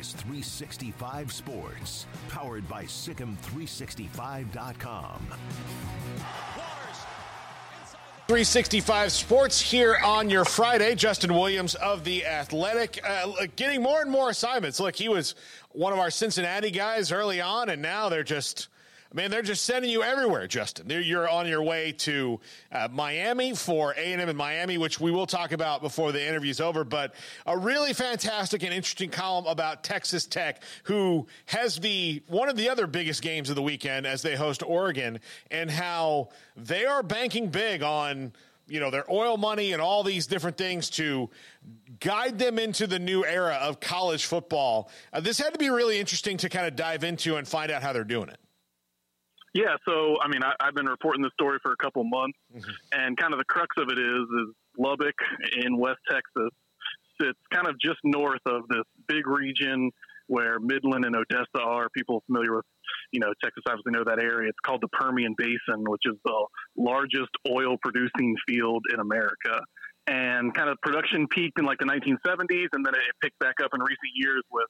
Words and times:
Is 0.00 0.12
365 0.12 1.30
Sports, 1.30 2.06
powered 2.30 2.66
by 2.66 2.84
SicEm365.com. 2.84 5.26
365 8.26 9.12
Sports 9.12 9.60
here 9.60 9.98
on 10.02 10.30
your 10.30 10.46
Friday. 10.46 10.94
Justin 10.94 11.34
Williams 11.34 11.74
of 11.74 12.02
The 12.04 12.24
Athletic 12.24 12.98
uh, 13.06 13.30
getting 13.56 13.82
more 13.82 14.00
and 14.00 14.10
more 14.10 14.30
assignments. 14.30 14.80
Look, 14.80 14.96
he 14.96 15.10
was 15.10 15.34
one 15.72 15.92
of 15.92 15.98
our 15.98 16.10
Cincinnati 16.10 16.70
guys 16.70 17.12
early 17.12 17.42
on, 17.42 17.68
and 17.68 17.82
now 17.82 18.08
they're 18.08 18.24
just. 18.24 18.68
I 19.12 19.16
mean, 19.16 19.30
they're 19.32 19.42
just 19.42 19.64
sending 19.64 19.90
you 19.90 20.04
everywhere, 20.04 20.46
Justin. 20.46 20.86
They're, 20.86 21.00
you're 21.00 21.28
on 21.28 21.48
your 21.48 21.62
way 21.62 21.90
to 21.98 22.38
uh, 22.70 22.88
Miami 22.92 23.54
for 23.54 23.90
A&M 23.92 24.20
in 24.20 24.36
Miami, 24.36 24.78
which 24.78 25.00
we 25.00 25.10
will 25.10 25.26
talk 25.26 25.50
about 25.50 25.82
before 25.82 26.12
the 26.12 26.24
interview's 26.24 26.60
over. 26.60 26.84
But 26.84 27.14
a 27.44 27.58
really 27.58 27.92
fantastic 27.92 28.62
and 28.62 28.72
interesting 28.72 29.10
column 29.10 29.46
about 29.46 29.82
Texas 29.82 30.26
Tech, 30.26 30.62
who 30.84 31.26
has 31.46 31.80
the 31.80 32.22
one 32.28 32.48
of 32.48 32.56
the 32.56 32.68
other 32.68 32.86
biggest 32.86 33.20
games 33.20 33.50
of 33.50 33.56
the 33.56 33.62
weekend 33.62 34.06
as 34.06 34.22
they 34.22 34.36
host 34.36 34.62
Oregon, 34.62 35.18
and 35.50 35.68
how 35.68 36.28
they 36.56 36.84
are 36.86 37.02
banking 37.02 37.48
big 37.48 37.82
on 37.82 38.32
you 38.68 38.78
know 38.78 38.92
their 38.92 39.10
oil 39.10 39.36
money 39.36 39.72
and 39.72 39.82
all 39.82 40.04
these 40.04 40.28
different 40.28 40.56
things 40.56 40.88
to 40.90 41.28
guide 41.98 42.38
them 42.38 42.60
into 42.60 42.86
the 42.86 43.00
new 43.00 43.24
era 43.24 43.58
of 43.60 43.80
college 43.80 44.26
football. 44.26 44.88
Uh, 45.12 45.18
this 45.18 45.38
had 45.38 45.52
to 45.52 45.58
be 45.58 45.68
really 45.68 45.98
interesting 45.98 46.36
to 46.36 46.48
kind 46.48 46.66
of 46.66 46.76
dive 46.76 47.02
into 47.02 47.34
and 47.36 47.48
find 47.48 47.72
out 47.72 47.82
how 47.82 47.92
they're 47.92 48.04
doing 48.04 48.28
it. 48.28 48.38
Yeah, 49.52 49.76
so 49.86 50.16
I 50.22 50.28
mean, 50.28 50.42
I, 50.44 50.54
have 50.60 50.74
been 50.74 50.86
reporting 50.86 51.22
this 51.22 51.32
story 51.32 51.58
for 51.62 51.72
a 51.72 51.76
couple 51.76 52.04
months, 52.04 52.38
mm-hmm. 52.54 52.70
and 52.92 53.16
kind 53.16 53.32
of 53.32 53.38
the 53.38 53.44
crux 53.44 53.74
of 53.78 53.88
it 53.88 53.98
is 53.98 54.22
is 54.22 54.54
Lubbock 54.78 55.16
in 55.64 55.76
West 55.76 55.98
Texas 56.08 56.50
sits 57.20 57.38
kind 57.52 57.68
of 57.68 57.78
just 57.78 57.98
north 58.04 58.40
of 58.46 58.62
this 58.68 58.84
big 59.06 59.26
region 59.26 59.90
where 60.26 60.58
Midland 60.60 61.04
and 61.04 61.16
Odessa 61.16 61.60
are. 61.60 61.88
People 61.90 62.22
familiar 62.26 62.56
with, 62.56 62.64
you 63.12 63.20
know, 63.20 63.32
Texas 63.42 63.62
obviously 63.68 63.92
know 63.92 64.04
that 64.04 64.22
area. 64.22 64.48
It's 64.48 64.58
called 64.64 64.80
the 64.80 64.88
Permian 64.88 65.34
Basin, 65.36 65.84
which 65.86 66.02
is 66.06 66.14
the 66.24 66.46
largest 66.76 67.30
oil 67.50 67.76
producing 67.82 68.36
field 68.46 68.84
in 68.94 69.00
America. 69.00 69.60
And 70.06 70.54
kind 70.54 70.70
of 70.70 70.78
production 70.82 71.26
peaked 71.28 71.58
in 71.58 71.66
like 71.66 71.78
the 71.78 71.84
1970s, 71.84 72.68
and 72.72 72.86
then 72.86 72.94
it 72.94 73.02
picked 73.22 73.38
back 73.38 73.56
up 73.62 73.70
in 73.74 73.80
recent 73.80 74.12
years 74.14 74.42
with 74.50 74.66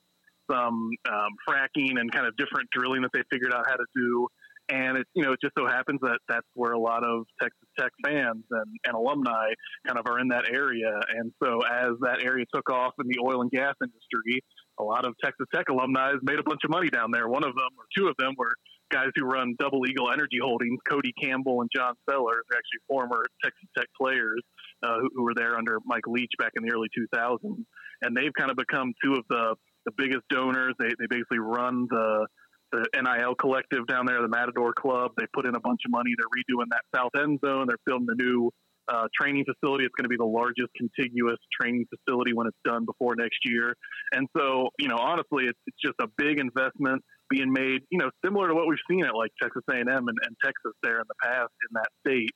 some 0.51 0.91
um, 1.09 1.33
fracking 1.49 2.01
and 2.01 2.11
kind 2.11 2.27
of 2.27 2.37
different 2.37 2.69
drilling 2.73 3.03
that 3.03 3.11
they 3.15 3.23
figured 3.31 3.53
out 3.53 3.65
how 3.69 3.77
to 3.77 3.87
do 3.95 4.27
and 4.71 4.99
it 4.99 5.07
you 5.15 5.23
know 5.23 5.33
it 5.33 5.41
just 5.43 5.55
so 5.59 5.67
happens 5.67 6.01
that 6.03 6.19
that's 6.29 6.47
where 6.55 6.73
a 6.73 6.79
lot 6.79 7.05
of 7.05 7.25
Texas 7.41 7.69
Tech 7.79 7.93
fans 8.05 8.45
and, 8.51 8.67
and 8.85 8.95
alumni 8.95 9.49
kind 9.87 9.99
of 9.99 10.07
are 10.07 10.19
in 10.21 10.29
that 10.29 10.45
area. 10.51 11.01
And 11.17 11.33
so 11.43 11.61
as 11.67 11.93
that 12.03 12.23
area 12.23 12.45
took 12.55 12.71
off 12.71 12.95
in 13.01 13.07
the 13.09 13.19
oil 13.23 13.43
and 13.43 13.51
gas 13.51 13.75
industry, 13.83 14.43
a 14.79 14.83
lot 14.83 15.05
of 15.05 15.15
Texas 15.23 15.47
Tech 15.55 15.69
alumni 15.69 16.13
made 16.23 16.39
a 16.39 16.43
bunch 16.43 16.61
of 16.65 16.71
money 16.71 16.89
down 16.89 17.11
there. 17.11 17.29
One 17.29 17.45
of 17.45 17.55
them 17.55 17.71
or 17.77 17.85
two 17.97 18.09
of 18.09 18.15
them 18.19 18.35
were 18.39 18.53
guys 18.91 19.09
who 19.15 19.25
run 19.25 19.55
Double 19.59 19.87
Eagle 19.87 20.11
Energy 20.13 20.39
Holdings, 20.43 20.79
Cody 20.89 21.13
Campbell 21.21 21.61
and 21.61 21.71
John 21.75 21.95
Sellers, 22.09 22.43
they're 22.51 22.59
actually 22.59 22.81
former 22.89 23.25
Texas 23.43 23.69
Tech 23.77 23.87
players 24.01 24.43
uh, 24.83 24.99
who, 25.01 25.09
who 25.15 25.23
were 25.23 25.35
there 25.35 25.57
under 25.57 25.79
Mike 25.85 26.07
Leach 26.07 26.33
back 26.39 26.53
in 26.57 26.65
the 26.65 26.73
early 26.73 26.89
2000s, 27.15 27.65
and 28.03 28.17
they've 28.17 28.33
kind 28.37 28.51
of 28.51 28.57
become 28.57 28.93
two 29.03 29.15
of 29.15 29.25
the 29.29 29.55
the 29.87 29.93
biggest 29.97 30.23
donors. 30.29 30.75
They 30.79 30.89
they 30.99 31.07
basically 31.09 31.39
run 31.39 31.87
the 31.89 32.27
the 32.73 32.87
NIL 32.95 33.35
collective 33.35 33.87
down 33.87 34.07
there, 34.07 34.21
the 34.23 34.29
Matador 34.29 34.73
Club. 34.73 35.13
They 35.19 35.27
put 35.33 35.47
in 35.47 35.55
a 35.55 35.61
bunch 35.61 35.81
of 35.87 35.91
money. 35.91 36.11
They're 36.17 36.27
redoing 36.27 36.67
that 36.71 36.83
south 36.95 37.13
end 37.17 37.41
zone. 37.45 37.67
They're 37.69 37.83
building 37.87 38.09
a 38.11 38.23
new 38.23 38.51
uh, 38.89 39.07
training 39.19 39.45
facility. 39.45 39.85
It's 39.85 39.95
going 39.97 40.05
to 40.05 40.09
be 40.09 40.17
the 40.17 40.25
largest 40.25 40.69
contiguous 40.77 41.39
training 41.61 41.87
facility 41.87 42.33
when 42.33 42.47
it's 42.47 42.59
done 42.65 42.85
before 42.85 43.15
next 43.15 43.39
year. 43.45 43.75
And 44.13 44.27
so, 44.37 44.69
you 44.79 44.89
know, 44.89 44.97
honestly, 44.97 45.45
it's, 45.45 45.59
it's 45.67 45.79
just 45.85 45.97
a 46.01 46.09
big 46.17 46.39
investment 46.39 47.03
being 47.29 47.53
made. 47.53 47.83
You 47.91 47.99
know, 47.99 48.11
similar 48.25 48.49
to 48.49 48.55
what 48.55 48.67
we've 48.67 48.83
seen 48.91 49.05
at 49.05 49.15
like 49.15 49.31
Texas 49.41 49.63
A&M 49.71 49.87
and, 49.87 50.19
and 50.27 50.37
Texas 50.45 50.73
there 50.83 50.99
in 50.99 51.07
the 51.07 51.15
past 51.23 51.53
in 51.69 51.75
that 51.75 51.89
state. 52.07 52.31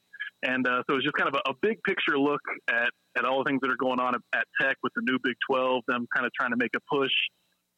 And 0.47 0.67
uh, 0.67 0.83
so 0.89 0.97
it's 0.97 1.05
just 1.05 1.17
kind 1.17 1.29
of 1.29 1.41
a, 1.41 1.51
a, 1.51 1.55
big 1.63 1.79
picture 1.89 2.19
look 2.19 2.41
at, 2.69 2.91
at 3.17 3.25
all 3.25 3.43
the 3.43 3.49
things 3.49 3.61
that 3.63 3.71
are 3.71 3.81
going 3.81 3.99
on 3.99 4.15
at, 4.15 4.21
at 4.35 4.45
Tech 4.61 4.77
with 4.83 4.93
the 4.95 5.03
new 5.03 5.19
Big 5.25 5.35
12, 5.51 5.83
them 5.89 6.07
kind 6.15 6.27
of 6.27 6.33
trying 6.39 6.51
to 6.51 6.57
make 6.59 6.73
a 6.77 6.81
push 6.91 7.13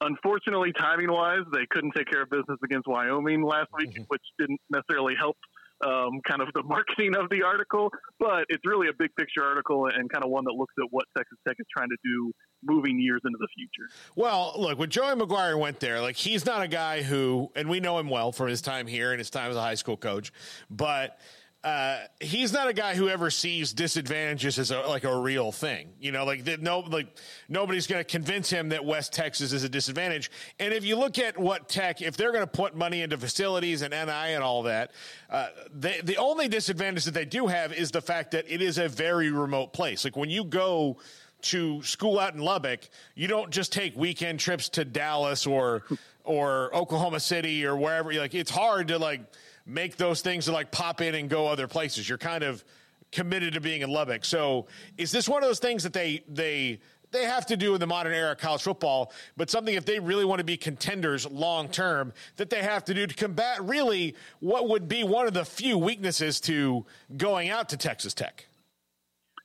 Unfortunately, 0.01 0.73
timing 0.79 1.11
wise, 1.11 1.45
they 1.53 1.67
couldn't 1.71 1.93
take 1.97 2.11
care 2.11 2.23
of 2.23 2.31
business 2.31 2.59
against 2.62 2.87
Wyoming 2.87 3.43
last 3.43 3.69
week, 3.79 3.91
mm-hmm. 3.91 4.03
which 4.09 4.23
didn't 4.39 4.61
necessarily 4.71 5.15
help 5.19 5.37
um, 5.84 6.21
kind 6.29 6.43
of 6.43 6.49
the 6.55 6.62
marketing 6.65 7.17
of 7.17 7.29
the 7.31 7.43
article. 7.43 7.91
But 8.19 8.45
it's 8.49 8.62
really 8.65 8.89
a 8.89 8.93
big 8.99 9.11
picture 9.17 9.43
article 9.43 9.87
and 9.87 10.11
kind 10.11 10.25
of 10.25 10.31
one 10.31 10.45
that 10.45 10.53
looks 10.53 10.75
at 10.79 10.87
what 10.91 11.05
Texas 11.17 11.39
Tech 11.47 11.57
is 11.59 11.67
trying 11.75 11.89
to 11.89 11.97
do 12.05 12.33
moving 12.62 13.01
years 13.01 13.21
into 13.25 13.39
the 13.41 13.49
future. 13.57 13.89
Well, 14.17 14.55
look, 14.59 14.79
when 14.79 14.91
Joey 14.91 15.15
McGuire 15.15 15.59
went 15.59 15.81
there, 15.81 16.01
like 16.01 16.17
he's 16.17 16.45
not 16.45 16.63
a 16.63 16.69
guy 16.69 17.03
who, 17.03 17.51
and 17.55 17.69
we 17.69 17.81
know 17.81 17.99
him 17.99 18.09
well 18.09 18.33
from 18.33 18.49
his 18.49 18.61
time 18.61 18.87
here 18.87 19.13
and 19.13 19.19
his 19.19 19.31
time 19.31 19.51
as 19.51 19.57
a 19.57 19.63
high 19.63 19.75
school 19.75 19.97
coach, 19.97 20.33
but 20.71 21.19
uh, 21.66 21.99
he's 22.21 22.53
not 22.53 22.69
a 22.69 22.72
guy 22.72 22.94
who 22.94 23.09
ever 23.09 23.28
sees 23.28 23.72
disadvantages 23.72 24.56
as 24.56 24.71
a, 24.71 24.82
like 24.82 25.03
a 25.03 25.19
real 25.19 25.50
thing. 25.50 25.88
You 25.99 26.12
know, 26.12 26.25
like 26.25 26.44
that. 26.44 26.62
No, 26.62 26.78
like 26.78 27.09
nobody's 27.49 27.88
going 27.88 27.99
to 27.99 28.09
convince 28.09 28.49
him 28.49 28.69
that 28.69 28.84
West 28.84 29.12
Texas 29.12 29.53
is 29.53 29.65
a 29.65 29.69
disadvantage. 29.69 30.31
And 30.60 30.72
if 30.72 30.84
you 30.84 30.94
look 30.94 31.19
at 31.19 31.37
what 31.37 31.69
Tech, 31.69 32.03
if 32.03 32.16
they're 32.16 32.31
going 32.31 32.44
to 32.44 32.50
put 32.50 32.77
money 32.77 33.03
into 33.03 33.19
facilities 33.19 33.82
and 33.82 33.91
NI 33.91 34.34
and 34.34 34.44
all 34.44 34.62
that, 34.62 34.93
uh, 35.28 35.49
the 35.75 36.16
only 36.19 36.47
disadvantage 36.47 37.04
that 37.04 37.15
they 37.15 37.25
do 37.25 37.49
have 37.49 37.72
is 37.72 37.91
the 37.91 38.00
fact 38.00 38.31
that 38.31 38.44
it 38.48 38.62
is 38.62 38.78
a 38.78 38.88
very 38.88 39.33
remote 39.33 39.72
place. 39.72 40.04
Like 40.04 40.16
when 40.16 40.31
you 40.31 40.44
go 40.44 40.98
to 41.43 41.83
school 41.83 42.21
out 42.21 42.33
in 42.33 42.41
Lubbock, 42.41 42.88
you 43.16 43.27
don't 43.27 43.50
just 43.50 43.72
take 43.72 43.97
weekend 43.97 44.38
trips 44.38 44.69
to 44.69 44.84
Dallas 44.84 45.48
or 45.48 45.83
or 46.22 46.72
Oklahoma 46.77 47.19
City 47.19 47.66
or 47.66 47.77
wherever. 47.77 48.12
Like 48.12 48.37
it's 48.37 48.53
hard 48.53 48.87
to 48.88 48.98
like 48.98 49.22
make 49.66 49.97
those 49.97 50.22
things 50.22 50.49
like 50.49 50.71
pop 50.71 51.00
in 51.00 51.15
and 51.15 51.28
go 51.28 51.49
other 51.49 51.66
places. 51.66 52.09
You're 52.09 52.19
kind 52.19 52.44
of 52.44 52.65
committed 53.12 53.54
to 53.54 53.60
being 53.60 53.82
in 53.82 53.91
Lubbock. 53.91 54.25
So 54.25 54.66
is 54.97 55.10
this 55.10 55.28
one 55.28 55.43
of 55.43 55.49
those 55.49 55.59
things 55.59 55.82
that 55.82 55.93
they 55.93 56.22
they 56.28 56.81
they 57.12 57.25
have 57.25 57.47
to 57.47 57.56
do 57.56 57.75
in 57.75 57.81
the 57.81 57.87
modern 57.87 58.12
era 58.12 58.32
of 58.32 58.38
college 58.38 58.62
football, 58.62 59.12
but 59.37 59.49
something 59.49 59.75
if 59.75 59.84
they 59.84 59.99
really 59.99 60.25
want 60.25 60.38
to 60.41 60.44
be 60.44 60.56
contenders 60.56 61.27
long 61.31 61.69
term 61.69 62.12
that 62.37 62.50
they 62.50 62.62
have 62.62 62.84
to 62.87 62.94
do 62.94 63.06
to 63.06 63.15
combat 63.15 63.62
really 63.62 64.15
what 64.41 64.69
would 64.69 64.88
be 64.88 65.04
one 65.04 65.27
of 65.27 65.34
the 65.34 65.44
few 65.44 65.78
weaknesses 65.78 66.41
to 66.41 66.84
going 67.16 67.48
out 67.48 67.69
to 67.71 67.77
Texas 67.77 68.15
Tech? 68.15 68.47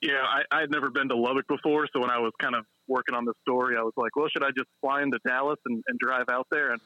Yeah, 0.02 0.24
I, 0.24 0.58
I 0.58 0.62
had 0.62 0.72
never 0.72 0.90
been 0.90 1.10
to 1.10 1.16
Lubbock 1.16 1.48
before, 1.48 1.88
so 1.94 2.02
when 2.02 2.10
I 2.10 2.18
was 2.18 2.32
kind 2.42 2.56
of 2.56 2.66
working 2.88 3.14
on 3.14 3.24
the 3.24 3.34
story, 3.44 3.78
I 3.78 3.84
was 3.84 3.94
like, 3.96 4.16
well, 4.16 4.28
should 4.30 4.44
I 4.44 4.50
just 4.50 4.68
fly 4.82 5.04
into 5.04 5.20
Dallas 5.26 5.60
and, 5.68 5.84
and 5.88 6.00
drive 6.00 6.26
out 6.32 6.48
there? 6.50 6.72
And 6.72 6.82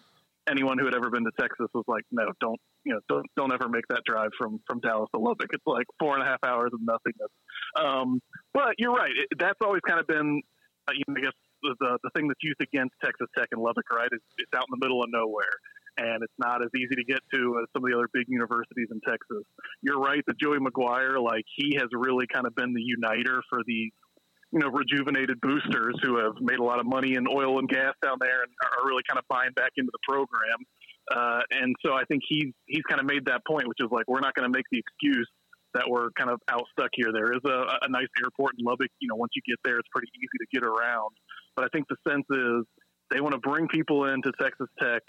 anyone 0.49 0.77
who 0.77 0.85
had 0.85 0.95
ever 0.95 1.09
been 1.09 1.23
to 1.23 1.31
Texas 1.39 1.67
was 1.73 1.85
like, 1.87 2.03
no, 2.11 2.25
don't 2.39 2.59
you 2.83 2.93
know, 2.93 2.99
don't 3.09 3.25
don't 3.35 3.53
ever 3.53 3.67
make 3.69 3.85
that 3.89 4.01
drive 4.05 4.29
from 4.37 4.59
from 4.67 4.79
Dallas 4.79 5.09
to 5.13 5.19
Lubbock. 5.19 5.49
It's 5.51 5.65
like 5.65 5.85
four 5.99 6.13
and 6.15 6.23
a 6.23 6.25
half 6.25 6.39
hours 6.45 6.71
of 6.73 6.79
nothingness. 6.81 7.31
Um, 7.79 8.19
but 8.53 8.75
you're 8.77 8.93
right. 8.93 9.11
It, 9.11 9.37
that's 9.39 9.59
always 9.63 9.81
kind 9.87 9.99
of 9.99 10.07
been, 10.07 10.41
uh, 10.87 10.93
you 10.93 11.03
know, 11.07 11.15
I 11.17 11.21
guess 11.21 11.37
the, 11.63 11.97
the 12.03 12.09
thing 12.15 12.27
that's 12.27 12.43
used 12.43 12.61
against 12.61 12.93
Texas 13.03 13.27
Tech 13.37 13.47
and 13.51 13.61
Lubbock, 13.61 13.89
right? 13.91 14.09
Is 14.11 14.21
it's 14.37 14.53
out 14.55 14.65
in 14.69 14.79
the 14.79 14.85
middle 14.85 15.01
of 15.01 15.09
nowhere. 15.11 15.57
And 15.97 16.21
it's 16.23 16.33
not 16.37 16.61
as 16.61 16.67
easy 16.75 16.93
to 16.93 17.05
get 17.07 17.19
to 17.33 17.55
as 17.63 17.71
some 17.71 17.85
of 17.85 17.89
the 17.89 17.95
other 17.95 18.09
big 18.11 18.25
universities 18.27 18.89
in 18.91 18.99
Texas. 19.07 19.47
You're 19.81 19.99
right 19.99 20.21
that 20.27 20.37
Joey 20.37 20.59
McGuire, 20.59 21.23
like 21.23 21.45
he 21.55 21.77
has 21.79 21.87
really 21.93 22.27
kind 22.27 22.45
of 22.45 22.53
been 22.53 22.73
the 22.73 22.83
uniter 22.83 23.41
for 23.49 23.61
the 23.65 23.91
you 24.55 24.61
know, 24.61 24.69
rejuvenated 24.69 25.35
boosters 25.41 25.99
who 26.01 26.15
have 26.15 26.39
made 26.39 26.59
a 26.59 26.63
lot 26.63 26.79
of 26.79 26.85
money 26.85 27.15
in 27.15 27.27
oil 27.27 27.59
and 27.59 27.67
gas 27.67 27.91
down 28.01 28.15
there 28.21 28.41
and 28.41 28.51
are 28.63 28.87
really 28.87 29.03
kind 29.03 29.19
of 29.19 29.25
buying 29.27 29.51
back 29.51 29.71
into 29.75 29.91
the 29.91 29.99
program. 30.07 30.63
Uh, 31.11 31.41
and 31.51 31.75
so 31.85 31.91
I 31.93 32.05
think 32.07 32.23
he's 32.25 32.53
he's 32.65 32.81
kind 32.87 33.01
of 33.01 33.05
made 33.05 33.25
that 33.25 33.41
point, 33.45 33.67
which 33.67 33.79
is 33.81 33.91
like 33.91 34.07
we're 34.07 34.21
not 34.21 34.33
going 34.33 34.49
to 34.49 34.57
make 34.57 34.63
the 34.71 34.79
excuse 34.79 35.27
that 35.73 35.83
we're 35.89 36.09
kind 36.17 36.29
of 36.31 36.39
out 36.49 36.63
stuck 36.71 36.89
here. 36.93 37.11
There 37.11 37.33
is 37.33 37.41
a, 37.43 37.67
a 37.83 37.89
nice 37.89 38.07
airport 38.23 38.53
in 38.57 38.63
Lubbock. 38.63 38.87
You 39.01 39.09
know, 39.09 39.15
once 39.15 39.31
you 39.35 39.41
get 39.45 39.59
there, 39.65 39.77
it's 39.77 39.89
pretty 39.91 40.07
easy 40.15 40.37
to 40.39 40.47
get 40.53 40.63
around. 40.63 41.11
But 41.57 41.65
I 41.65 41.67
think 41.75 41.87
the 41.89 41.97
sense 42.07 42.25
is 42.31 42.63
they 43.11 43.19
want 43.19 43.33
to 43.33 43.43
bring 43.43 43.67
people 43.67 44.05
into 44.05 44.31
Texas 44.39 44.71
Tech 44.81 45.03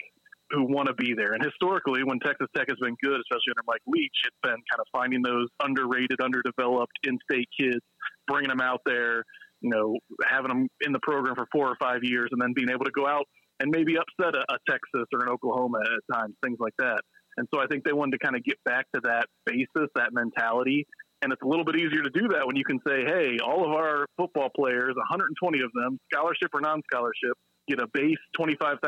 who 0.51 0.63
want 0.63 0.87
to 0.87 0.93
be 0.93 1.13
there. 1.15 1.33
And 1.33 1.43
historically, 1.43 2.03
when 2.03 2.19
Texas 2.19 2.47
Tech 2.55 2.67
has 2.69 2.77
been 2.79 2.95
good, 3.03 3.19
especially 3.19 3.51
under 3.51 3.67
Mike 3.67 3.83
Leach, 3.87 4.15
it's 4.25 4.41
been 4.43 4.61
kind 4.71 4.79
of 4.79 4.87
finding 4.91 5.21
those 5.21 5.47
underrated, 5.61 6.21
underdeveloped 6.21 6.93
in-state 7.03 7.49
kids, 7.59 7.83
bringing 8.27 8.49
them 8.49 8.61
out 8.61 8.81
there, 8.85 9.23
you 9.61 9.69
know, 9.69 9.97
having 10.25 10.49
them 10.49 10.67
in 10.81 10.91
the 10.91 10.99
program 11.01 11.35
for 11.35 11.47
four 11.51 11.67
or 11.67 11.75
five 11.79 12.03
years 12.03 12.29
and 12.31 12.41
then 12.41 12.53
being 12.53 12.69
able 12.69 12.85
to 12.85 12.91
go 12.91 13.07
out 13.07 13.25
and 13.59 13.71
maybe 13.71 13.95
upset 13.97 14.35
a, 14.35 14.53
a 14.53 14.57
Texas 14.69 15.07
or 15.13 15.23
an 15.23 15.29
Oklahoma 15.29 15.79
at 15.81 16.15
times, 16.15 16.35
things 16.43 16.57
like 16.59 16.75
that. 16.79 17.01
And 17.37 17.47
so 17.53 17.61
I 17.61 17.67
think 17.67 17.83
they 17.83 17.93
wanted 17.93 18.17
to 18.17 18.19
kind 18.19 18.35
of 18.35 18.43
get 18.43 18.57
back 18.65 18.85
to 18.95 19.01
that 19.03 19.25
basis, 19.45 19.89
that 19.95 20.13
mentality. 20.13 20.85
And 21.21 21.33
it's 21.33 21.41
a 21.41 21.47
little 21.47 21.65
bit 21.65 21.75
easier 21.75 22.03
to 22.03 22.09
do 22.09 22.27
that 22.29 22.45
when 22.45 22.55
you 22.55 22.63
can 22.63 22.79
say, 22.85 23.03
hey, 23.05 23.37
all 23.43 23.65
of 23.65 23.71
our 23.71 24.05
football 24.17 24.49
players, 24.55 24.93
120 24.95 25.59
of 25.61 25.71
them, 25.73 25.97
scholarship 26.13 26.49
or 26.53 26.61
non 26.61 26.81
scholarship, 26.91 27.37
get 27.67 27.79
a 27.79 27.87
base 27.93 28.17
$25,000 28.37 28.79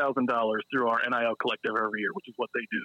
through 0.72 0.88
our 0.88 1.00
NIL 1.08 1.34
collective 1.40 1.72
every 1.76 2.00
year, 2.00 2.10
which 2.14 2.28
is 2.28 2.34
what 2.36 2.50
they 2.54 2.66
do. 2.70 2.84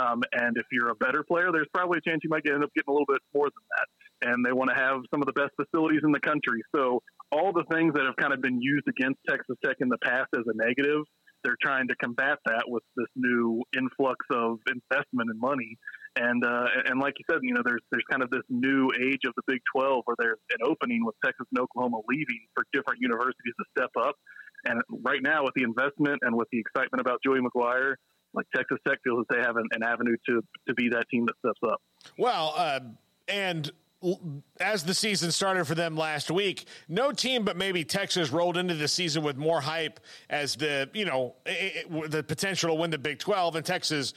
Um, 0.00 0.22
and 0.32 0.56
if 0.56 0.66
you're 0.72 0.90
a 0.90 0.94
better 0.94 1.22
player, 1.22 1.50
there's 1.52 1.68
probably 1.72 1.98
a 1.98 2.08
chance 2.08 2.20
you 2.24 2.30
might 2.30 2.46
end 2.46 2.64
up 2.64 2.70
getting 2.74 2.88
a 2.88 2.92
little 2.92 3.06
bit 3.08 3.20
more 3.34 3.46
than 3.46 3.64
that. 3.76 4.30
And 4.30 4.44
they 4.44 4.52
want 4.52 4.70
to 4.70 4.76
have 4.76 5.02
some 5.10 5.20
of 5.22 5.26
the 5.26 5.32
best 5.32 5.52
facilities 5.54 6.00
in 6.02 6.10
the 6.10 6.20
country. 6.20 6.62
So 6.74 7.02
all 7.30 7.52
the 7.52 7.64
things 7.70 7.94
that 7.94 8.04
have 8.04 8.16
kind 8.16 8.32
of 8.32 8.40
been 8.40 8.60
used 8.60 8.86
against 8.88 9.20
Texas 9.28 9.56
Tech 9.64 9.76
in 9.80 9.88
the 9.88 9.98
past 10.02 10.28
as 10.34 10.42
a 10.46 10.56
negative, 10.56 11.04
they're 11.44 11.60
trying 11.60 11.86
to 11.88 11.94
combat 11.96 12.38
that 12.46 12.64
with 12.66 12.82
this 12.96 13.06
new 13.14 13.62
influx 13.76 14.16
of 14.32 14.58
investment 14.66 15.30
and 15.30 15.38
money. 15.38 15.76
And 16.16 16.44
uh, 16.44 16.66
and 16.86 17.00
like 17.00 17.14
you 17.18 17.24
said, 17.28 17.40
you 17.42 17.52
know, 17.52 17.62
there's 17.64 17.82
there's 17.90 18.04
kind 18.10 18.22
of 18.22 18.30
this 18.30 18.46
new 18.48 18.88
age 19.02 19.26
of 19.26 19.34
the 19.36 19.42
Big 19.46 19.60
12 19.74 20.02
where 20.06 20.16
there's 20.18 20.38
an 20.52 20.64
opening 20.64 21.04
with 21.04 21.14
Texas 21.24 21.46
and 21.50 21.60
Oklahoma 21.60 22.00
leaving 22.08 22.46
for 22.54 22.64
different 22.72 23.00
universities 23.00 23.54
to 23.58 23.64
step 23.76 23.90
up. 24.00 24.14
And 24.64 24.80
right 25.02 25.22
now, 25.22 25.44
with 25.44 25.54
the 25.54 25.62
investment 25.62 26.20
and 26.22 26.36
with 26.36 26.48
the 26.52 26.58
excitement 26.58 27.00
about 27.00 27.20
Joey 27.24 27.40
McGuire, 27.40 27.94
like 28.34 28.46
Texas 28.54 28.78
Tech 28.86 28.98
feels 29.04 29.24
that 29.28 29.36
they 29.36 29.42
have 29.42 29.56
an, 29.56 29.66
an 29.72 29.82
avenue 29.82 30.16
to 30.28 30.42
to 30.68 30.74
be 30.74 30.88
that 30.90 31.04
team 31.10 31.26
that 31.26 31.34
steps 31.38 31.60
up. 31.72 31.80
Well, 32.18 32.54
uh, 32.56 32.80
and 33.28 33.70
as 34.60 34.84
the 34.84 34.92
season 34.92 35.30
started 35.30 35.64
for 35.66 35.74
them 35.74 35.96
last 35.96 36.30
week, 36.30 36.66
no 36.88 37.12
team 37.12 37.44
but 37.44 37.56
maybe 37.56 37.84
Texas 37.84 38.30
rolled 38.30 38.56
into 38.56 38.74
the 38.74 38.88
season 38.88 39.22
with 39.22 39.36
more 39.36 39.60
hype 39.60 40.00
as 40.28 40.56
the 40.56 40.90
you 40.92 41.04
know 41.04 41.34
it, 41.46 41.86
it, 41.90 42.10
the 42.10 42.22
potential 42.22 42.70
to 42.70 42.74
win 42.74 42.90
the 42.90 42.98
Big 42.98 43.18
Twelve, 43.18 43.56
and 43.56 43.64
Texas 43.64 44.12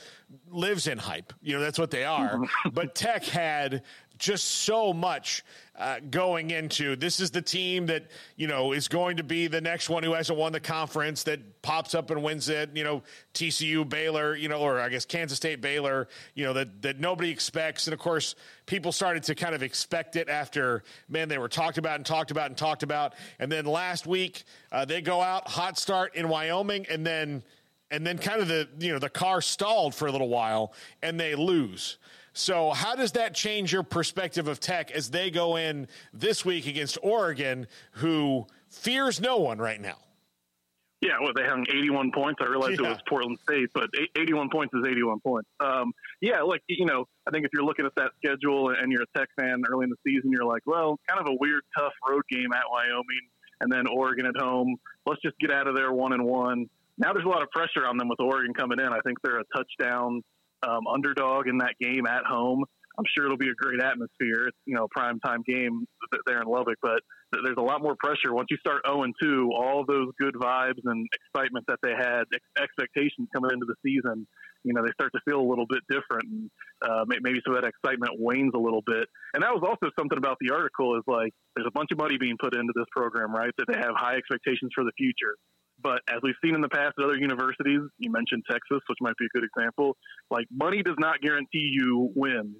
lives 0.49 0.88
in 0.88 0.97
hype. 0.97 1.31
You 1.41 1.55
know 1.55 1.61
that's 1.61 1.79
what 1.79 1.91
they 1.91 2.03
are. 2.03 2.41
but 2.73 2.95
Tech 2.95 3.23
had 3.23 3.83
just 4.18 4.46
so 4.46 4.94
much 4.94 5.44
uh, 5.78 6.00
going 6.10 6.50
into. 6.50 6.96
This 6.96 7.19
is 7.19 7.30
the 7.30 7.42
team 7.42 7.86
that 7.88 8.06
you 8.36 8.48
know 8.48 8.72
is 8.74 8.88
going 8.88 9.18
to 9.18 9.24
be 9.24 9.48
the 9.48 9.62
next 9.62 9.90
one 9.90 10.04
who 10.04 10.14
hasn't 10.14 10.38
won 10.38 10.52
the 10.52 10.60
conference 10.60 11.24
that 11.24 11.62
pops 11.62 11.94
up 11.94 12.10
and 12.10 12.24
wins 12.24 12.50
it. 12.50 12.75
You 12.75 12.84
know 12.84 13.04
TCU 13.34 13.88
Baylor 13.88 14.36
you 14.36 14.50
know 14.50 14.60
or 14.60 14.80
I 14.80 14.90
guess 14.90 15.06
Kansas 15.06 15.38
State 15.38 15.62
Baylor 15.62 16.08
you 16.34 16.46
know 16.46 16.54
that 16.54 16.81
that 16.81 17.00
nobody 17.00 17.30
expects. 17.30 17.86
And 17.88 17.94
of 17.94 18.00
course 18.00 18.36
people 18.66 18.92
started 18.92 19.24
to 19.24 19.36
kind 19.36 19.54
of 19.54 19.62
expect 19.62 20.16
it 20.16 20.30
after 20.30 20.84
man 21.10 21.30
they 21.30 21.38
were 21.38 21.50
talked 21.50 21.78
about 21.78 21.98
and 21.98 22.06
talked 22.06 22.31
about 22.31 22.48
and 22.48 22.58
talked 22.58 22.84
about. 22.84 23.14
And 23.40 23.52
then 23.52 23.66
last 23.66 24.08
week 24.08 24.44
uh, 24.72 24.86
they 24.86 25.02
go 25.02 25.22
out 25.22 25.48
hot 25.48 25.78
start 25.78 26.16
in 26.16 26.28
Wyoming 26.28 26.88
and 26.90 27.06
then 27.06 27.44
and 27.92 28.06
then 28.06 28.18
kind 28.18 28.42
of 28.42 28.48
the 28.48 28.68
you 28.80 28.92
know 28.92 29.00
the 29.00 29.10
car 29.10 29.42
stalled 29.42 29.94
for 29.94 30.08
a 30.08 30.12
little 30.12 30.30
while 30.30 30.74
and 31.02 31.19
they 31.19 31.36
lose 31.36 31.98
so, 32.38 32.69
how 32.69 32.95
does 32.95 33.13
that 33.13 33.34
change 33.34 33.74
your 33.74 33.81
perspective 33.81 34.48
of 34.48 34.60
Tech 34.60 34.92
as 34.92 35.10
they 35.10 35.31
go 35.31 35.56
in 35.56 35.88
this 36.13 36.45
week 36.45 36.68
against 36.68 36.98
Oregon, 37.01 37.68
who 37.94 38.45
fears 38.69 39.19
no 39.19 39.38
one 39.38 39.57
right 39.57 39.81
now? 39.81 39.98
Yeah, 41.01 41.18
well, 41.22 41.31
they 41.36 41.44
hung 41.44 41.66
81 41.68 42.12
points. 42.12 42.39
I 42.42 42.45
realized 42.45 42.80
yeah. 42.80 42.88
it 42.88 42.89
was 42.89 43.00
Portland 43.10 43.39
State, 43.44 43.69
but 43.74 43.89
81 44.16 44.50
points 44.51 44.74
is 44.75 44.84
81 44.88 45.19
points. 45.19 45.50
Um, 45.60 45.94
yeah, 46.22 46.42
like, 46.42 46.62
you 46.68 46.86
know, 46.86 47.06
I 47.28 47.31
think 47.31 47.45
if 47.45 47.51
you're 47.54 47.63
looking 47.63 47.86
at 47.86 47.94
that 47.95 48.12
schedule 48.18 48.69
and 48.69 48.92
you're 48.92 49.04
a 49.04 49.18
Tech 49.18 49.30
fan 49.40 49.63
early 49.72 49.86
in 49.86 49.90
the 49.90 49.98
season, 50.06 50.31
you're 50.31 50.45
like, 50.45 50.62
well, 50.66 51.00
kind 51.07 51.19
of 51.19 51.28
a 51.31 51.38
weird, 51.40 51.62
tough 51.78 51.94
road 52.07 52.24
game 52.30 52.51
at 52.54 52.63
Wyoming 52.72 53.28
and 53.62 53.72
then 53.72 53.88
Oregon 53.88 54.25
at 54.28 54.38
home. 54.38 54.75
Let's 55.06 55.22
just 55.22 55.38
get 55.40 55.51
out 55.51 55.68
of 55.68 55.75
there 55.75 55.92
one 55.92 56.13
and 56.13 56.24
one. 56.24 56.68
Now 56.98 57.13
there's 57.13 57.25
a 57.25 57.30
lot 57.30 57.44
of 57.44 57.50
pressure 57.51 57.86
on 57.88 57.98
them 57.98 58.10
with 58.10 58.19
Oregon 58.19 58.54
coming 58.54 58.80
in. 58.80 58.88
I 58.88 59.00
think 59.06 59.22
they're 59.24 59.40
a 59.40 59.45
touchdown 59.56 60.24
um, 60.63 60.88
underdog 60.88 61.48
in 61.48 61.59
that 61.59 61.75
game 61.80 62.06
at 62.06 62.24
home. 62.25 62.63
I'm 62.98 63.06
sure 63.15 63.25
it'll 63.25 63.38
be 63.38 63.50
a 63.50 63.56
great 63.56 63.81
atmosphere. 63.81 64.48
It's 64.48 64.57
you 64.65 64.75
know 64.75 64.88
prime 64.89 65.19
time 65.19 65.44
game 65.48 65.86
there 66.25 66.42
in 66.42 66.48
Lubbock, 66.48 66.77
but 66.81 67.01
there's 67.31 67.57
a 67.57 67.62
lot 67.62 67.81
more 67.81 67.95
pressure 68.00 68.33
once 68.33 68.48
you 68.50 68.57
start 68.57 68.81
0 68.88 69.04
and 69.04 69.13
2. 69.21 69.51
All 69.56 69.86
those 69.86 70.09
good 70.19 70.33
vibes 70.33 70.81
and 70.86 71.07
excitement 71.13 71.65
that 71.68 71.80
they 71.83 71.92
had, 71.92 72.24
expectations 72.57 73.27
coming 73.33 73.51
into 73.54 73.65
the 73.65 73.75
season, 73.86 74.25
you 74.63 74.74
know, 74.74 74.81
they 74.81 74.92
start 74.94 75.12
to 75.13 75.19
feel 75.30 75.39
a 75.39 75.48
little 75.48 75.68
bit 75.69 75.83
different, 75.89 76.25
and 76.25 76.50
uh, 76.81 77.06
maybe 77.07 77.39
some 77.45 77.56
of 77.56 77.62
that 77.62 77.68
excitement 77.68 78.19
wanes 78.19 78.54
a 78.56 78.59
little 78.59 78.81
bit. 78.86 79.07
And 79.33 79.44
that 79.44 79.54
was 79.54 79.62
also 79.62 79.92
something 80.00 80.18
about 80.18 80.38
the 80.42 80.54
article 80.54 80.98
is 80.98 81.04
like 81.06 81.33
there's 81.56 81.68
a 81.68 81.75
bunch 81.75 81.89
of 81.92 82.00
money 82.00 82.18
being 82.19 82.38
put 82.42 82.56
into 82.56 82.74
this 82.75 82.88
program, 82.92 83.33
right? 83.33 83.51
That 83.57 83.68
they 83.68 83.77
have 83.77 83.94
high 83.95 84.15
expectations 84.15 84.71
for 84.74 84.83
the 84.83 84.92
future. 84.98 85.36
But 85.88 86.01
as 86.13 86.19
we've 86.22 86.36
seen 86.44 86.54
in 86.54 86.60
the 86.60 86.68
past 86.68 87.00
at 87.00 87.06
other 87.06 87.16
universities, 87.16 87.80
you 87.98 88.12
mentioned 88.12 88.44
Texas, 88.51 88.84
which 88.89 89.00
might 89.00 89.16
be 89.18 89.24
a 89.24 89.30
good 89.30 89.48
example. 89.48 89.95
Like 90.30 90.44
money 90.51 90.84
does 90.84 90.98
not 91.00 91.22
guarantee 91.22 91.72
you 91.72 92.12
wins. 92.13 92.57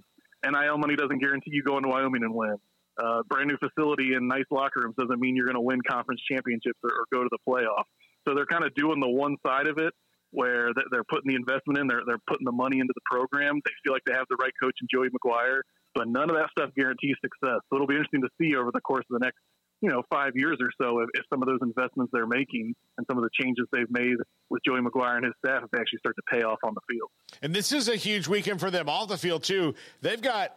NIL 0.47 0.77
money 0.77 0.95
doesn't 0.95 1.19
guarantee 1.19 1.51
you 1.51 1.62
go 1.62 1.75
into 1.75 1.89
Wyoming 1.89 2.24
and 2.24 2.33
win. 2.33 2.56
Uh, 2.97 3.24
brand 3.27 3.50
new 3.50 3.57
facility 3.57 4.13
and 4.13 4.29
nice 4.29 4.47
locker 4.50 4.79
rooms 4.79 4.95
doesn't 4.97 5.19
mean 5.19 5.35
you're 5.35 5.45
going 5.45 5.59
to 5.59 5.62
win 5.62 5.81
conference 5.91 6.21
championships 6.31 6.79
or, 6.81 6.89
or 6.89 7.06
go 7.12 7.21
to 7.21 7.29
the 7.29 7.38
playoff. 7.44 7.83
So 8.25 8.33
they're 8.33 8.45
kind 8.45 8.63
of 8.63 8.74
doing 8.75 9.01
the 9.01 9.09
one 9.09 9.35
side 9.45 9.68
of 9.68 9.77
it 9.77 9.91
where 10.31 10.71
they're 10.89 11.03
putting 11.12 11.27
the 11.27 11.35
investment 11.35 11.80
in, 11.80 11.88
they're, 11.88 12.03
they're 12.07 12.23
putting 12.27 12.45
the 12.45 12.56
money 12.56 12.80
into 12.80 12.94
the 12.95 13.03
program. 13.12 13.59
They 13.65 13.71
feel 13.83 13.91
like 13.91 14.03
they 14.07 14.13
have 14.13 14.27
the 14.30 14.38
right 14.39 14.53
coach 14.63 14.75
in 14.80 14.88
Joey 14.88 15.09
McGuire, 15.12 15.68
but 15.95 16.07
none 16.07 16.30
of 16.30 16.38
that 16.38 16.47
stuff 16.51 16.69
guarantees 16.77 17.15
success. 17.19 17.59
So 17.68 17.75
it'll 17.75 17.91
be 17.91 17.95
interesting 17.95 18.21
to 18.21 18.30
see 18.39 18.56
over 18.56 18.71
the 18.71 18.81
course 18.81 19.03
of 19.12 19.19
the 19.19 19.25
next 19.25 19.39
you 19.81 19.89
know 19.89 20.01
five 20.09 20.31
years 20.35 20.57
or 20.59 20.69
so 20.81 21.00
if, 21.00 21.09
if, 21.13 21.24
some 21.29 21.41
of 21.41 21.47
those 21.47 21.59
investments 21.62 22.12
they're 22.13 22.27
making 22.27 22.74
and 22.97 23.06
some 23.09 23.18
of 23.18 23.24
the 23.24 23.29
changes 23.39 23.65
they've 23.71 23.89
made 23.89 24.15
with 24.50 24.62
Joey 24.65 24.81
McGuire 24.81 25.18
and 25.18 25.25
his 25.25 25.33
staff 25.44 25.63
they 25.71 25.79
actually 25.79 26.00
start 26.00 26.15
to 26.15 26.38
pay 26.38 26.44
off 26.44 26.59
on 26.63 26.74
the 26.74 26.81
field. 26.89 27.09
And 27.41 27.53
this 27.53 27.71
is 27.71 27.89
a 27.89 27.95
huge 27.95 28.27
weekend 28.27 28.59
for 28.59 28.71
them 28.71 28.89
off 28.89 29.09
the 29.09 29.18
field 29.18 29.44
too. 29.44 29.75
They've 30.01 30.21
got 30.21 30.56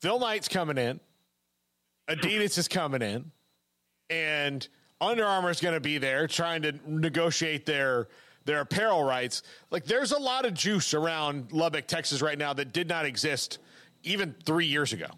Phil 0.00 0.18
Knight's 0.18 0.48
coming 0.48 0.78
in, 0.78 1.00
Adidas 2.08 2.58
is 2.58 2.68
coming 2.68 3.02
in, 3.02 3.30
and 4.10 4.66
Under 5.00 5.24
Armour 5.24 5.50
is 5.50 5.60
going 5.60 5.74
to 5.74 5.80
be 5.80 5.98
there 5.98 6.26
trying 6.26 6.62
to 6.62 6.72
negotiate 6.86 7.66
their 7.66 8.08
their 8.44 8.60
apparel 8.60 9.04
rights. 9.04 9.42
Like 9.70 9.84
there's 9.84 10.12
a 10.12 10.18
lot 10.18 10.46
of 10.46 10.54
juice 10.54 10.94
around 10.94 11.52
Lubbock, 11.52 11.86
Texas 11.86 12.22
right 12.22 12.38
now 12.38 12.52
that 12.54 12.72
did 12.72 12.88
not 12.88 13.04
exist 13.04 13.58
even 14.02 14.34
three 14.44 14.66
years 14.66 14.92
ago. 14.92 15.08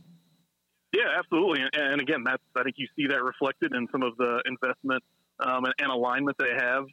Yeah, 0.92 1.18
absolutely. 1.18 1.60
And, 1.72 2.00
again, 2.00 2.22
that's 2.24 2.42
I 2.56 2.62
think 2.62 2.76
you 2.78 2.86
see 2.96 3.06
that 3.08 3.22
reflected 3.22 3.74
in 3.74 3.86
some 3.92 4.02
of 4.02 4.16
the 4.16 4.40
investment 4.46 5.02
um, 5.40 5.64
and, 5.64 5.74
and, 5.78 5.90
alignment 5.90 6.36
they 6.38 6.54
have 6.56 6.84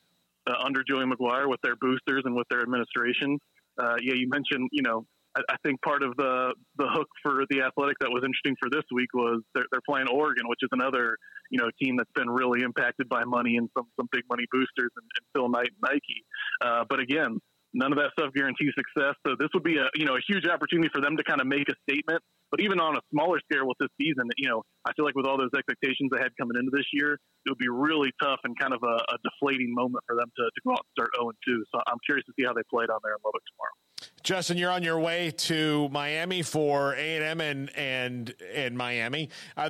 uh, 0.48 0.54
under 0.64 0.84
Joey 0.84 1.06
McGuire 1.06 1.48
with 1.50 1.62
their 1.62 1.76
boosters 1.78 2.24
and 2.26 2.36
with 2.36 2.48
their 2.50 2.62
administration. 2.62 3.40
Uh, 3.80 3.96
yeah, 4.02 4.14
you 4.14 4.28
mentioned, 4.30 4.70
you 4.72 4.84
know, 4.84 5.06
I, 5.36 5.42
I, 5.50 5.56
think 5.64 5.82
part 5.82 6.04
of 6.04 6.16
the 6.18 6.54
the 6.78 6.88
hook 6.88 7.08
for 7.24 7.44
the 7.50 7.62
athletic 7.62 7.98
that 8.00 8.10
was 8.10 8.24
interesting 8.24 8.56
for 8.60 8.70
this 8.70 8.84
week 8.94 9.14
was 9.14 9.42
they're, 9.54 9.66
they're 9.72 9.82
playing 9.88 10.08
Oregon, 10.08 10.48
which 10.48 10.60
is 10.62 10.70
another 10.72 11.18
you 11.50 11.60
know 11.60 11.70
team 11.82 11.98
that's 11.98 12.12
been 12.16 12.30
really 12.30 12.62
impacted 12.62 13.10
by 13.10 13.24
money 13.24 13.58
and 13.58 13.70
some 13.76 13.88
some 13.98 14.08
big 14.12 14.24
money 14.30 14.46
boosters 14.52 14.92
and, 14.96 15.08
and 15.18 15.26
Phil 15.34 15.50
Knight 15.50 15.70
and 15.72 15.82
Nike. 15.82 16.24
Uh, 16.62 16.84
but 16.90 17.00
again, 17.00 17.40
none 17.76 17.92
of 17.92 18.00
that 18.00 18.16
stuff 18.18 18.34
guarantees 18.34 18.74
success. 18.74 19.14
So 19.28 19.36
this 19.38 19.50
would 19.54 19.64
be 19.64 19.78
a 19.78 19.86
you 19.96 20.06
know 20.06 20.16
a 20.16 20.24
huge 20.28 20.48
opportunity 20.48 20.90
for 20.94 21.02
them 21.02 21.18
to 21.18 21.24
kind 21.24 21.42
of 21.42 21.48
make 21.48 21.68
a 21.70 21.76
statement 21.84 22.24
but 22.56 22.64
even 22.64 22.80
on 22.80 22.96
a 22.96 23.02
smaller 23.12 23.40
scale 23.52 23.68
with 23.68 23.78
this 23.80 23.90
season, 24.00 24.30
you 24.38 24.48
know, 24.48 24.64
I 24.86 24.94
feel 24.94 25.04
like 25.04 25.16
with 25.16 25.26
all 25.26 25.38
those 25.38 25.50
expectations 25.58 26.10
they 26.10 26.22
had 26.22 26.32
coming 26.40 26.56
into 26.58 26.72
this 26.72 26.86
year, 26.94 27.14
it 27.46 27.50
would 27.50 27.58
be 27.58 27.68
really 27.68 28.12
tough 28.22 28.40
and 28.46 28.58
kind 28.58 28.74
of 28.74 28.82
a, 28.84 28.96
a 28.96 29.18
deflating 29.24 29.74
moment 29.74 30.04
for 30.08 30.16
them 30.16 30.32
to, 30.38 30.44
to 30.44 30.62
go 30.66 30.72
out 30.72 30.80
and 30.80 30.92
start 30.96 31.10
0 31.20 31.32
2. 31.46 31.66
So 31.74 31.82
I'm 31.88 31.98
curious 32.06 32.26
to 32.28 32.34
see 32.40 32.46
how 32.46 32.54
they 32.54 32.62
play 32.70 32.86
down 32.86 33.00
there 33.04 33.14
in 33.14 33.20
Lubbock 33.26 33.42
tomorrow. 33.52 33.76
Justin, 34.24 34.58
you're 34.58 34.72
on 34.72 34.84
your 34.84 35.00
way 35.00 35.32
to 35.32 35.90
Miami 35.90 36.44
for 36.44 36.94
A 36.96 37.16
and 37.18 37.24
M 37.26 37.42
and 37.42 37.78
and 37.78 38.36
and 38.54 38.78
Miami. 38.78 39.30
Uh, 39.58 39.70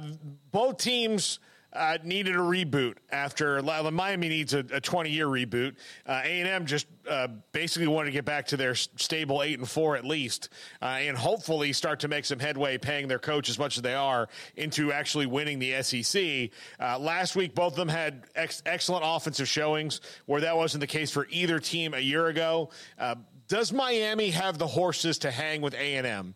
both 0.52 0.78
teams 0.78 1.40
uh, 1.76 1.98
needed 2.04 2.36
a 2.36 2.40
reboot 2.40 2.96
after 3.12 3.62
Miami 3.62 4.30
needs 4.30 4.54
a, 4.54 4.64
20 4.64 5.10
year 5.10 5.28
reboot. 5.28 5.76
Uh, 6.06 6.22
A&M 6.24 6.66
just 6.66 6.88
uh, 7.10 7.28
basically 7.52 7.88
wanted 7.88 8.08
to 8.08 8.12
get 8.12 8.26
back 8.26 8.48
to 8.48 8.58
their 8.58 8.76
stable 8.76 9.44
eight 9.44 9.60
and 9.60 9.70
four 9.70 9.96
at 9.96 10.06
least, 10.06 10.50
uh, 10.82 10.86
and 10.86 11.18
hopefully 11.18 11.74
start 11.74 12.00
to 12.00 12.08
make 12.08 12.26
some 12.26 12.40
headway, 12.40 12.78
paying 12.78 13.08
their 13.08 13.20
coach 13.20 13.50
as 13.50 13.60
much 13.60 13.78
as 13.78 13.84
they 13.84 13.94
are 13.94 14.28
into 14.56 14.92
actually 14.92 15.26
winning 15.26 15.60
the 15.60 15.82
SEC. 15.84 16.50
Uh, 16.80 16.98
last 17.00 17.36
week, 17.36 17.54
both 17.54 17.74
of 17.74 17.78
them 17.78 17.90
had 17.90 18.24
ex- 18.36 18.64
excellent 18.66 19.04
offensive 19.06 19.48
showings, 19.48 20.02
where 20.26 20.42
that 20.42 20.56
wasn't 20.56 20.82
the 20.82 20.88
case 20.88 21.12
for 21.12 21.28
either 21.30 21.60
team 21.60 21.94
a 21.94 22.00
year 22.00 22.28
ago. 22.28 22.70
Uh, 22.98 23.16
does 23.48 23.72
Miami 23.72 24.32
have 24.32 24.58
the 24.58 24.68
horses 24.68 25.20
to 25.20 25.32
hang 25.32 25.62
with 25.62 25.74
A&M 25.76 26.34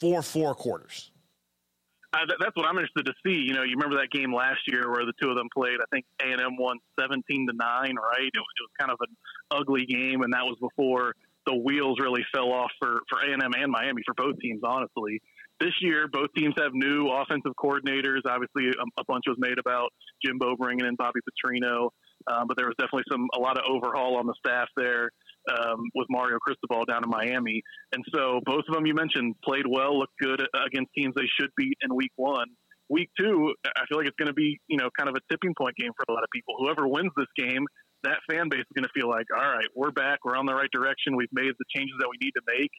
for 0.00 0.22
four 0.22 0.54
quarters? 0.54 1.10
Uh, 2.14 2.24
that's 2.40 2.56
what 2.56 2.64
I'm 2.64 2.78
interested 2.78 3.04
to 3.04 3.12
see. 3.24 3.36
You 3.44 3.52
know, 3.52 3.62
you 3.62 3.76
remember 3.76 4.00
that 4.00 4.10
game 4.10 4.32
last 4.32 4.60
year 4.66 4.88
where 4.90 5.04
the 5.04 5.12
two 5.20 5.28
of 5.28 5.36
them 5.36 5.48
played. 5.54 5.76
I 5.76 5.84
think 5.92 6.06
A 6.24 6.32
and 6.32 6.40
M 6.40 6.56
won 6.56 6.78
17 6.98 7.22
to 7.48 7.54
nine. 7.54 7.96
Right? 7.96 8.32
It 8.32 8.40
was, 8.40 8.54
it 8.56 8.64
was 8.64 8.72
kind 8.80 8.90
of 8.90 8.98
an 9.04 9.14
ugly 9.50 9.84
game, 9.84 10.22
and 10.22 10.32
that 10.32 10.44
was 10.44 10.56
before 10.60 11.12
the 11.46 11.54
wheels 11.54 11.98
really 12.00 12.24
fell 12.34 12.52
off 12.52 12.70
for 12.78 13.00
for 13.08 13.20
A 13.20 13.32
and 13.32 13.42
M 13.42 13.52
and 13.56 13.70
Miami 13.70 14.02
for 14.06 14.14
both 14.14 14.38
teams, 14.40 14.60
honestly. 14.64 15.20
this 15.60 15.74
year, 15.80 16.08
both 16.08 16.28
teams 16.36 16.54
have 16.58 16.72
new 16.72 17.08
offensive 17.08 17.52
coordinators. 17.62 18.20
Obviously, 18.26 18.68
a, 18.68 19.00
a 19.00 19.04
bunch 19.06 19.24
was 19.26 19.36
made 19.38 19.58
about 19.58 19.92
Jimbo 20.24 20.56
bringing 20.56 20.86
in 20.86 20.94
Bobby 20.96 21.20
Petrino, 21.20 21.90
um, 22.26 22.46
but 22.46 22.56
there 22.56 22.66
was 22.66 22.74
definitely 22.78 23.04
some 23.10 23.28
a 23.36 23.40
lot 23.40 23.58
of 23.58 23.64
overhaul 23.68 24.16
on 24.16 24.26
the 24.26 24.34
staff 24.38 24.68
there 24.76 25.10
um, 25.50 25.80
with 25.94 26.06
Mario 26.10 26.38
Cristobal 26.38 26.84
down 26.84 27.04
in 27.04 27.10
Miami. 27.10 27.62
And 27.92 28.04
so 28.14 28.40
both 28.44 28.64
of 28.68 28.74
them 28.74 28.86
you 28.86 28.94
mentioned 28.94 29.34
played 29.44 29.66
well, 29.68 29.98
looked 29.98 30.18
good 30.20 30.42
against 30.66 30.92
teams 30.96 31.14
they 31.16 31.28
should 31.40 31.50
beat 31.56 31.76
in 31.82 31.94
Week 31.94 32.12
One. 32.16 32.48
Week 32.90 33.10
two, 33.18 33.52
I 33.76 33.84
feel 33.88 33.98
like 33.98 34.06
it's 34.06 34.16
going 34.16 34.32
to 34.32 34.34
be 34.34 34.58
you 34.68 34.78
know 34.78 34.88
kind 34.98 35.08
of 35.08 35.14
a 35.14 35.20
tipping 35.30 35.54
point 35.56 35.76
game 35.76 35.92
for 35.96 36.04
a 36.08 36.14
lot 36.14 36.24
of 36.24 36.30
people. 36.32 36.54
Whoever 36.58 36.88
wins 36.88 37.12
this 37.16 37.28
game 37.36 37.66
that 38.04 38.18
fan 38.30 38.48
base 38.48 38.60
is 38.60 38.74
going 38.74 38.86
to 38.86 38.94
feel 38.94 39.08
like, 39.08 39.26
all 39.34 39.42
right, 39.42 39.66
we're 39.74 39.90
back, 39.90 40.24
we're 40.24 40.36
on 40.36 40.46
the 40.46 40.54
right 40.54 40.70
direction, 40.70 41.16
we've 41.16 41.32
made 41.32 41.50
the 41.58 41.68
changes 41.74 41.96
that 41.98 42.08
we 42.08 42.16
need 42.22 42.32
to 42.32 42.44
make. 42.46 42.70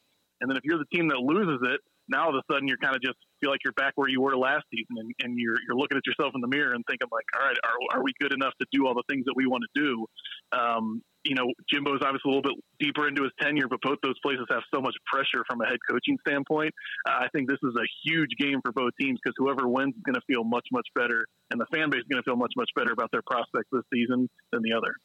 And 0.42 0.50
then 0.50 0.56
if 0.56 0.64
you're 0.64 0.80
the 0.80 0.90
team 0.94 1.10
that 1.10 1.20
loses 1.20 1.60
it, 1.64 1.80
now 2.08 2.26
all 2.26 2.30
of 2.30 2.40
a 2.40 2.46
sudden 2.52 2.68
you're 2.68 2.80
kind 2.80 2.96
of 2.96 3.02
just 3.02 3.20
feel 3.40 3.50
like 3.50 3.62
you're 3.64 3.74
back 3.74 3.94
where 3.96 4.10
you 4.10 4.22
were 4.22 4.36
last 4.38 4.66
season, 4.72 4.98
and, 4.98 5.14
and 5.24 5.40
you're 5.40 5.58
you're 5.68 5.78
looking 5.78 5.98
at 5.98 6.06
yourself 6.06 6.34
in 6.36 6.42
the 6.42 6.48
mirror 6.48 6.74
and 6.74 6.84
thinking 6.88 7.08
like, 7.12 7.26
all 7.36 7.46
right, 7.48 7.58
are 7.64 7.98
are 7.98 8.04
we 8.04 8.14
good 8.20 8.34
enough 8.34 8.54
to 8.60 8.68
do 8.72 8.88
all 8.88 8.94
the 8.94 9.04
things 9.10 9.26
that 9.26 9.34
we 9.36 9.48
want 9.48 9.64
to 9.64 9.82
do? 9.82 10.06
Um, 10.52 11.02
you 11.24 11.36
know, 11.36 11.52
Jimbo's 11.70 12.00
obviously 12.02 12.32
a 12.32 12.36
little 12.36 12.42
bit 12.42 12.64
deeper 12.80 13.08
into 13.08 13.24
his 13.24 13.32
tenure, 13.42 13.68
but 13.68 13.80
both 13.82 13.98
those 14.02 14.18
places 14.24 14.46
have 14.50 14.64
so 14.74 14.80
much 14.82 14.96
pressure 15.12 15.44
from 15.50 15.60
a 15.62 15.66
head 15.66 15.78
coaching 15.90 16.18
standpoint. 16.26 16.74
Uh, 17.08 17.20
I 17.20 17.28
think 17.36 17.50
this 17.50 17.60
is 17.62 17.76
a 17.76 17.86
huge 18.06 18.30
game 18.40 18.62
for 18.64 18.72
both 18.72 18.94
teams 19.00 19.20
because 19.22 19.36
whoever 19.38 19.68
wins 19.68 19.96
is 19.96 20.02
going 20.04 20.16
to 20.16 20.26
feel 20.28 20.44
much 20.44 20.68
much 20.72 20.88
better, 20.96 21.26
and 21.52 21.60
the 21.60 21.68
fan 21.74 21.90
base 21.90 22.02
is 22.02 22.08
going 22.10 22.22
to 22.22 22.26
feel 22.26 22.38
much 22.38 22.54
much 22.56 22.70
better 22.76 22.92
about 22.94 23.12
their 23.12 23.24
prospects 23.28 23.68
this 23.72 23.84
season 23.94 24.30
than 24.52 24.62
the 24.64 24.74
other. 24.74 24.96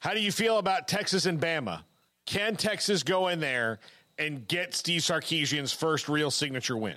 How 0.00 0.14
do 0.14 0.20
you 0.20 0.32
feel 0.32 0.58
about 0.58 0.86
Texas 0.86 1.26
and 1.26 1.40
Bama? 1.40 1.82
Can 2.26 2.56
Texas 2.56 3.02
go 3.02 3.28
in 3.28 3.40
there 3.40 3.80
and 4.18 4.46
get 4.46 4.74
Steve 4.74 5.00
Sarkisian's 5.02 5.72
first 5.72 6.08
real 6.08 6.30
signature 6.30 6.76
win? 6.76 6.96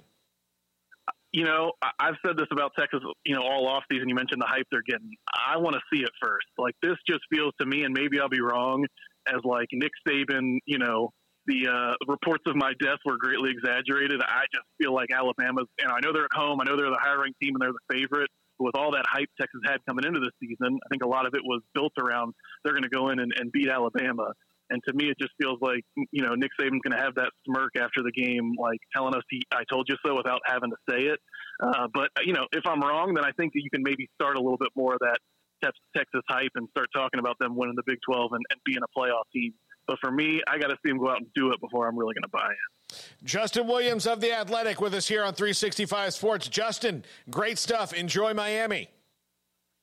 You 1.34 1.44
know, 1.44 1.74
I've 2.00 2.16
said 2.26 2.38
this 2.38 2.48
about 2.52 2.72
Texas, 2.80 3.02
you 3.26 3.36
know, 3.36 3.42
all 3.42 3.68
off 3.68 3.84
season. 3.92 4.08
You 4.08 4.16
mentioned 4.16 4.42
the 4.42 4.48
hype 4.48 4.66
they're 4.72 4.82
getting. 4.88 5.12
I 5.36 5.58
want 5.58 5.76
to 5.76 5.82
see 5.94 6.02
it 6.02 6.10
first. 6.22 6.48
Like 6.58 6.74
this 6.82 6.96
just 7.08 7.20
feels 7.32 7.54
to 7.60 7.68
me, 7.68 7.84
and 7.84 7.94
maybe 7.94 8.20
I'll 8.20 8.30
be 8.30 8.42
wrong, 8.42 8.86
as 9.28 9.42
like 9.44 9.68
Nick 9.74 9.92
Saban, 10.08 10.60
you 10.66 10.78
know, 10.78 11.12
the 11.48 11.68
uh, 11.68 11.94
reports 12.08 12.44
of 12.46 12.56
my 12.56 12.74
death 12.80 13.00
were 13.06 13.18
greatly 13.18 13.52
exaggerated. 13.52 14.22
I 14.22 14.46
just 14.54 14.68
feel 14.80 14.94
like 14.94 15.10
Alabama's, 15.12 15.68
and 15.80 15.92
I 15.92 16.00
know 16.04 16.14
they're 16.14 16.26
at 16.26 16.36
home. 16.36 16.60
I 16.62 16.66
know 16.66 16.76
they're 16.76 16.90
the 16.90 17.00
higher 17.00 17.22
ranked 17.22 17.40
team 17.42 17.56
and 17.56 17.62
they're 17.62 17.72
the 17.72 17.96
favorite. 17.96 18.30
But 18.60 18.66
with 18.66 18.76
all 18.76 18.92
that 18.92 19.06
hype 19.08 19.30
Texas 19.40 19.62
had 19.66 19.78
coming 19.88 20.06
into 20.06 20.20
the 20.20 20.32
season, 20.42 20.80
I 20.84 20.88
think 20.90 21.04
a 21.04 21.08
lot 21.08 21.26
of 21.26 21.34
it 21.36 21.42
was 21.44 21.62
built 21.74 21.94
around 21.98 22.34
they're 22.64 22.74
going 22.74 22.84
to 22.84 22.90
go 22.90 23.10
in 23.10 23.20
and, 23.20 23.32
and 23.40 23.52
beat 23.52 23.70
Alabama. 23.70 24.34
And 24.70 24.82
to 24.88 24.94
me, 24.94 25.10
it 25.10 25.18
just 25.20 25.32
feels 25.42 25.60
like 25.62 25.84
you 26.12 26.26
know 26.26 26.36
Nick 26.36 26.52
Saban's 26.60 26.82
going 26.84 26.98
to 26.98 27.04
have 27.04 27.16
that 27.16 27.32
smirk 27.46 27.76
after 27.78 28.04
the 28.04 28.12
game, 28.12 28.54
like 28.60 28.80
telling 28.96 29.16
us 29.16 29.24
he 29.30 29.42
"I 29.52 29.64
told 29.72 29.88
you 29.90 29.96
so" 30.06 30.16
without 30.16 30.42
having 30.46 30.72
to 30.72 30.78
say 30.90 31.04
it. 31.04 31.20
Uh, 31.62 31.88
but 31.94 32.10
you 32.26 32.34
know, 32.34 32.46
if 32.52 32.66
I'm 32.66 32.82
wrong, 32.82 33.14
then 33.14 33.24
I 33.24 33.32
think 33.32 33.54
that 33.54 33.62
you 33.64 33.70
can 33.70 33.84
maybe 33.84 34.10
start 34.16 34.36
a 34.36 34.42
little 34.42 34.58
bit 34.58 34.70
more 34.76 34.94
of 34.94 35.00
that 35.00 35.18
Texas 35.64 36.22
hype 36.30 36.52
and 36.56 36.68
start 36.70 36.88
talking 36.94 37.20
about 37.20 37.38
them 37.40 37.56
winning 37.56 37.76
the 37.76 37.84
Big 37.86 37.98
12 38.06 38.32
and, 38.34 38.44
and 38.52 38.60
being 38.66 38.80
a 38.80 39.00
playoff 39.00 39.24
team. 39.34 39.54
But 39.88 39.98
for 40.02 40.12
me, 40.12 40.42
I 40.48 40.58
got 40.58 40.68
to 40.68 40.76
see 40.86 40.92
them 40.92 41.00
go 41.00 41.10
out 41.10 41.18
and 41.18 41.28
do 41.34 41.52
it 41.52 41.62
before 41.62 41.88
I'm 41.88 41.98
really 41.98 42.14
going 42.14 42.24
to 42.24 42.30
buy 42.30 42.50
it. 42.50 43.08
Justin 43.24 43.68
Williams 43.68 44.06
of 44.06 44.22
The 44.22 44.34
Athletic 44.34 44.82
with 44.82 44.94
us 44.94 45.08
here 45.08 45.24
on 45.24 45.34
365 45.34 46.14
Sports. 46.14 46.48
Justin, 46.48 47.04
great 47.30 47.58
stuff. 47.58 47.94
Enjoy 47.94 48.34
Miami. 48.34 48.90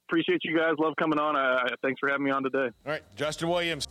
Appreciate 0.08 0.40
you 0.44 0.56
guys. 0.56 0.74
Love 0.78 0.94
coming 0.98 1.18
on. 1.18 1.34
Uh, 1.36 1.74
thanks 1.82 1.98
for 1.98 2.08
having 2.08 2.24
me 2.24 2.30
on 2.30 2.42
today. 2.42 2.68
All 2.86 2.92
right, 2.92 3.02
Justin 3.16 3.48
Williams. 3.48 3.88